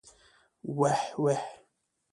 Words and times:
ويح 0.63 1.19
ويح. 1.19 1.61